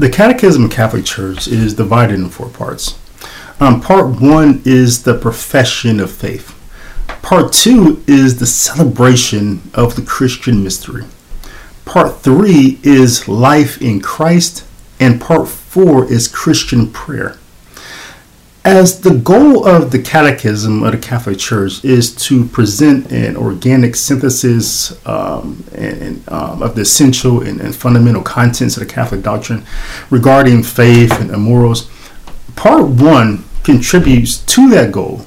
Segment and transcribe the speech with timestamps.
[0.00, 2.98] The Catechism of Catholic Church is divided in four parts.
[3.60, 6.56] Um, part one is the profession of faith.
[7.20, 11.04] Part two is the celebration of the Christian mystery.
[11.84, 14.64] Part three is life in Christ,
[14.98, 17.36] and part four is Christian prayer.
[18.64, 23.96] As the goal of the Catechism of the Catholic Church is to present an organic
[23.96, 29.64] synthesis um, and, um, of the essential and, and, fundamental contents of the Catholic doctrine
[30.10, 31.90] regarding faith and morals,
[32.54, 35.24] part one contributes to that goal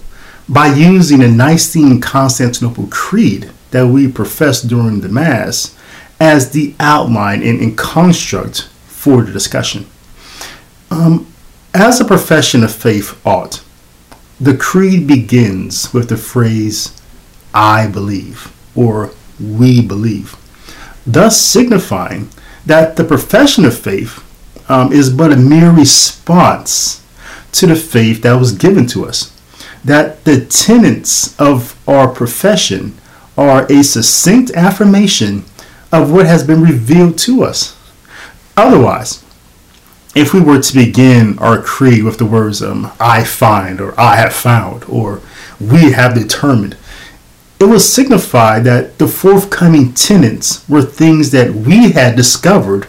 [0.48, 5.76] by using the Nicene Constantinople Creed that we profess during the Mass
[6.20, 9.88] as the outline and, and construct for the discussion.
[10.92, 11.33] Um,
[11.74, 13.64] as a profession of faith ought,
[14.40, 17.00] the creed begins with the phrase,
[17.54, 20.36] I believe, or we believe,
[21.06, 22.30] thus signifying
[22.66, 24.24] that the profession of faith
[24.70, 27.04] um, is but a mere response
[27.54, 29.30] to the faith that was given to us.
[29.84, 32.96] That the tenets of our profession
[33.38, 35.44] are a succinct affirmation
[35.92, 37.78] of what has been revealed to us.
[38.56, 39.23] Otherwise,
[40.16, 44.18] if we were to begin our creed with the words um, I find or I
[44.18, 45.22] have found or
[45.60, 46.78] we have determined,
[47.60, 52.88] it would signify that the forthcoming tenets were things that we had discovered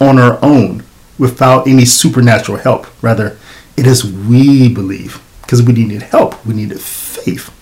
[0.00, 0.82] on our own
[1.18, 2.86] without any supernatural help.
[3.02, 3.38] Rather,
[3.76, 7.54] it is we believe because we needed help, we needed faith.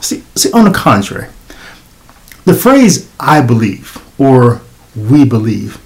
[0.00, 1.28] See, see, on the contrary,
[2.44, 4.60] the phrase I believe or
[4.94, 5.78] we believe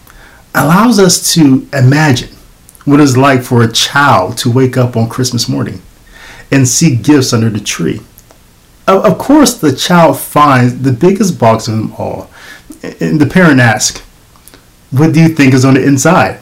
[0.54, 2.31] allows us to imagine
[2.84, 5.82] what it's like for a child to wake up on Christmas morning
[6.50, 8.00] and see gifts under the tree.
[8.86, 12.28] Of course, the child finds the biggest box of them all,
[13.00, 14.00] and the parent asks,
[14.90, 16.40] What do you think is on the inside?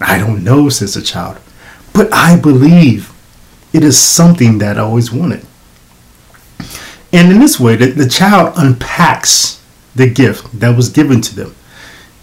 [0.00, 1.38] I don't know, says the child,
[1.94, 3.12] but I believe
[3.72, 5.46] it is something that I always wanted.
[7.12, 9.62] And in this way, the, the child unpacks
[9.94, 11.56] the gift that was given to them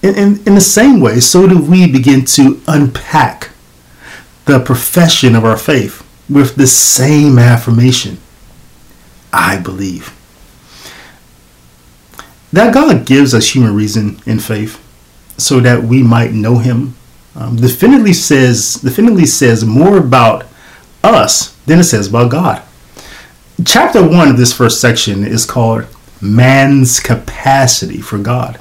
[0.04, 3.50] in, in, in the same way, so do we begin to unpack
[4.46, 8.18] the profession of our faith with the same affirmation
[9.32, 10.14] I believe.
[12.52, 14.80] That God gives us human reason and faith
[15.38, 16.96] so that we might know Him
[17.36, 20.46] um, definitely says definitely says more about
[21.04, 22.62] us than it says about God.
[23.66, 25.88] Chapter one of this first section is called
[26.22, 28.60] Man's Capacity for God.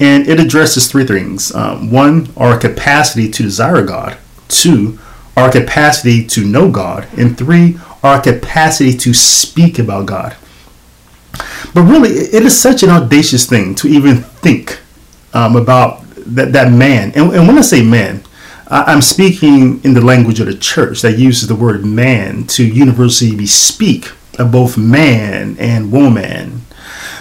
[0.00, 1.54] And it addresses three things.
[1.54, 4.16] Um, one, our capacity to desire God.
[4.48, 4.98] Two,
[5.36, 7.08] our capacity to know God.
[7.16, 10.36] And three, our capacity to speak about God.
[11.74, 14.80] But really, it is such an audacious thing to even think
[15.34, 17.12] um, about that, that man.
[17.14, 18.22] And, and when I say man,
[18.70, 23.46] I'm speaking in the language of the church that uses the word man to universally
[23.46, 26.62] speak of both man and woman.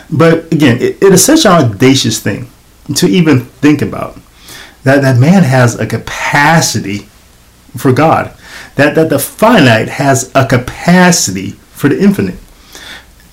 [0.09, 2.49] But again, it, it is such an audacious thing
[2.95, 4.17] to even think about.
[4.83, 7.09] That, that man has a capacity
[7.75, 8.33] for God.
[8.75, 12.39] That, that the finite has a capacity for the infinite.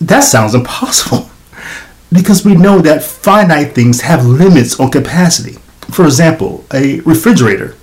[0.01, 1.31] That sounds impossible
[2.13, 5.59] because we know that finite things have limits on capacity.
[5.91, 7.77] For example, a refrigerator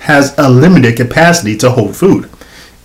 [0.00, 2.28] has a limited capacity to hold food.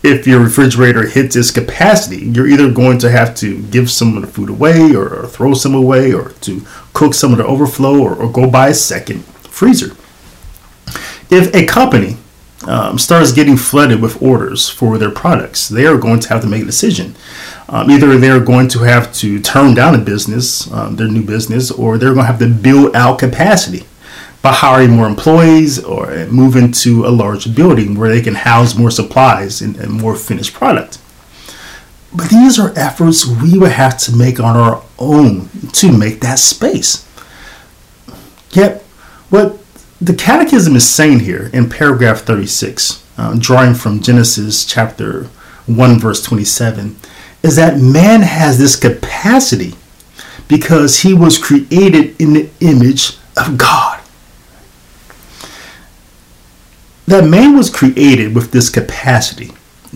[0.09, 4.21] If your refrigerator hits its capacity, you're either going to have to give some of
[4.21, 6.61] the food away or throw some away or to
[6.93, 9.97] cook some of the overflow or, or go buy a second freezer.
[11.29, 12.15] If a company
[12.65, 16.47] um, starts getting flooded with orders for their products, they are going to have to
[16.47, 17.17] make a decision.
[17.67, 21.69] Um, either they're going to have to turn down a business, um, their new business,
[21.69, 23.85] or they're going to have to build out capacity
[24.41, 28.91] by hiring more employees or move into a large building where they can house more
[28.91, 30.99] supplies and, and more finished product.
[32.15, 36.39] But these are efforts we would have to make on our own to make that
[36.39, 37.07] space.
[38.51, 38.81] Yet,
[39.29, 39.59] what
[39.99, 45.23] the Catechism is saying here in paragraph 36, uh, drawing from Genesis chapter
[45.65, 46.95] 1, verse 27,
[47.43, 49.75] is that man has this capacity
[50.47, 53.96] because he was created in the image of God.
[57.07, 59.53] That man was created with this capacity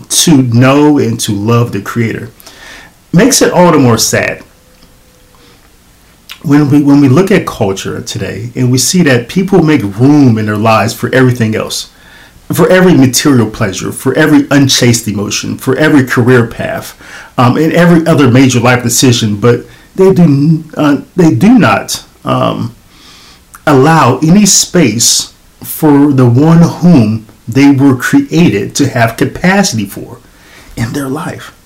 [0.08, 2.30] to know and to love the Creator.
[3.12, 4.42] Makes it all the more sad.
[6.42, 10.38] When we when we look at culture today and we see that people make room
[10.38, 11.92] in their lives for everything else
[12.52, 17.00] for every material pleasure for every unchaste emotion for every career path
[17.38, 19.64] um, and every other major life decision but
[19.94, 22.74] they do uh, they do not um,
[23.66, 25.31] allow any space
[25.64, 30.20] for the one whom they were created to have capacity for
[30.76, 31.58] in their life.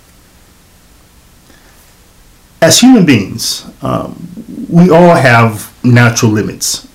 [2.61, 4.29] As human beings, um,
[4.69, 6.89] we all have natural limits.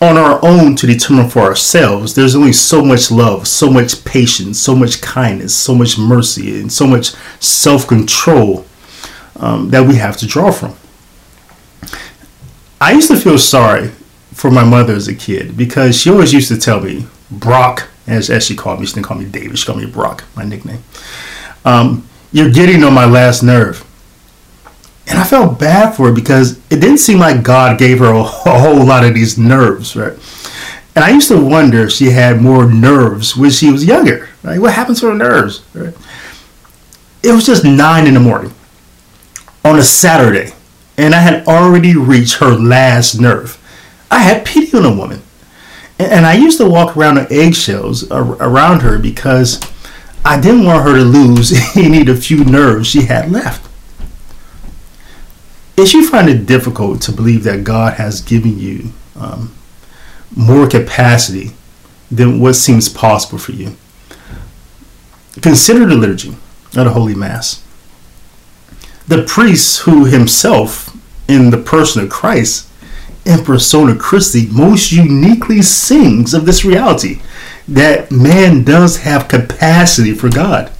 [0.00, 4.60] On our own, to determine for ourselves, there's only so much love, so much patience,
[4.60, 7.10] so much kindness, so much mercy, and so much
[7.40, 8.64] self control
[9.36, 10.74] um, that we have to draw from.
[12.80, 13.92] I used to feel sorry
[14.32, 18.30] for my mother as a kid because she always used to tell me, Brock, as,
[18.30, 20.82] as she called me, she didn't call me David, she called me Brock, my nickname.
[21.64, 23.86] Um, you're getting on my last nerve.
[25.06, 28.20] And I felt bad for her because it didn't seem like God gave her a,
[28.20, 30.12] a whole lot of these nerves, right?
[30.94, 34.28] And I used to wonder if she had more nerves when she was younger.
[34.42, 34.58] Right?
[34.58, 35.64] What happened to her nerves?
[35.74, 35.94] Right?
[37.22, 38.52] It was just nine in the morning
[39.64, 40.52] on a Saturday,
[40.98, 43.58] and I had already reached her last nerve.
[44.12, 45.22] I had pity on a woman.
[45.98, 49.58] And I used to walk around on eggshells around her because
[50.22, 53.66] I didn't want her to lose any of the few nerves she had left.
[55.78, 59.54] If you find it difficult to believe that God has given you um,
[60.36, 61.52] more capacity
[62.10, 63.76] than what seems possible for you,
[65.40, 67.64] consider the liturgy of the Holy Mass.
[69.08, 70.94] The priest, who himself,
[71.26, 72.68] in the person of Christ,
[73.24, 77.20] in persona Christi, most uniquely sings of this reality
[77.68, 80.72] that man does have capacity for God.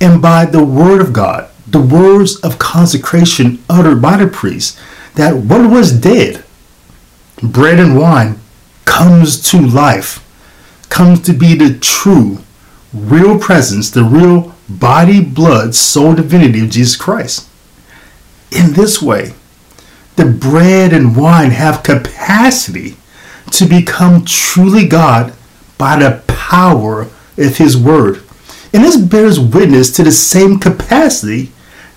[0.00, 4.78] And by the word of God, the words of consecration uttered by the priest,
[5.14, 6.44] that what was dead,
[7.42, 8.38] bread and wine,
[8.84, 10.22] comes to life,
[10.88, 12.38] comes to be the true,
[12.92, 17.48] real presence, the real body, blood, soul, divinity of Jesus Christ.
[18.50, 19.34] In this way,
[20.16, 22.96] the bread and wine have capacity
[23.52, 25.34] to become truly God
[25.78, 27.02] by the power
[27.36, 28.22] of His Word.
[28.72, 31.52] And this bears witness to the same capacity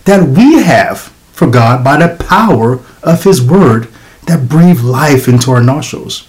[0.06, 1.02] that we have
[1.32, 3.88] for God by the power of His Word
[4.28, 6.28] that breathe life into our nostrils.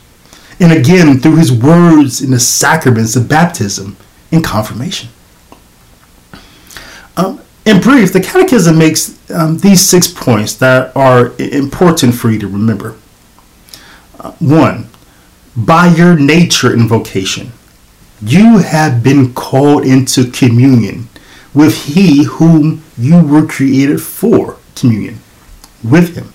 [0.59, 3.97] And again, through His words in the sacraments of baptism
[4.31, 5.11] and confirmation.
[7.17, 7.41] Um,
[7.71, 12.49] in brief, the Catechism makes um, these six points that are important for you to
[12.49, 12.97] remember.
[14.19, 14.89] Uh, one,
[15.57, 17.53] by your nature and vocation,
[18.21, 21.09] you have been called into communion
[21.55, 25.21] with He whom you were created for communion
[25.85, 26.33] with Him.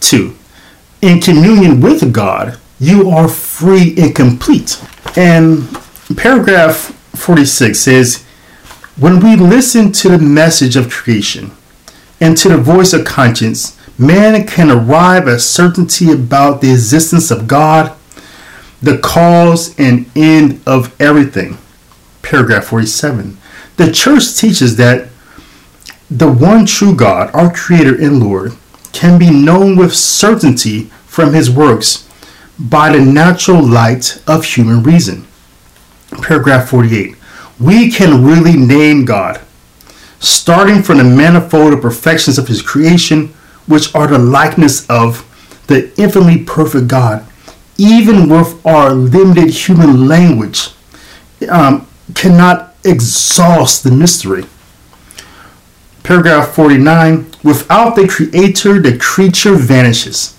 [0.00, 0.36] Two,
[1.00, 4.82] in communion with God, you are free and complete.
[5.16, 5.68] And
[6.16, 8.25] paragraph 46 says,
[8.98, 11.50] When we listen to the message of creation
[12.18, 17.46] and to the voice of conscience, man can arrive at certainty about the existence of
[17.46, 17.94] God,
[18.80, 21.58] the cause and end of everything.
[22.22, 23.36] Paragraph 47.
[23.76, 25.08] The church teaches that
[26.10, 28.52] the one true God, our Creator and Lord,
[28.94, 32.08] can be known with certainty from His works
[32.58, 35.26] by the natural light of human reason.
[36.22, 37.14] Paragraph 48.
[37.58, 39.40] We can really name God,
[40.20, 43.28] starting from the manifold of perfections of His creation,
[43.66, 45.24] which are the likeness of
[45.66, 47.26] the infinitely perfect God,
[47.78, 50.70] even with our limited human language,
[51.48, 54.44] um, cannot exhaust the mystery.
[56.02, 60.36] Paragraph 49 Without the Creator, the creature vanishes.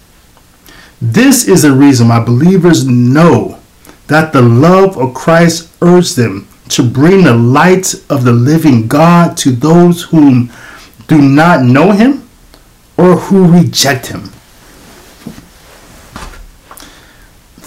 [1.02, 3.60] This is the reason why believers know
[4.08, 9.38] that the love of Christ urges them to bring the light of the living God
[9.38, 10.52] to those whom
[11.08, 12.28] do not know Him
[12.98, 14.32] or who reject Him.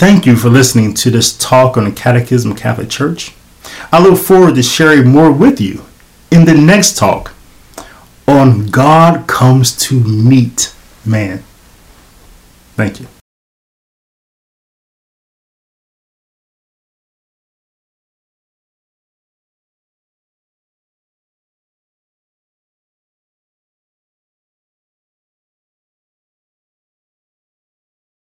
[0.01, 3.35] Thank you for listening to this talk on the Catechism Catholic Church.
[3.93, 5.85] I look forward to sharing more with you
[6.31, 7.35] in the next talk
[8.27, 11.43] on God comes to meet man.
[12.77, 13.20] Thank you.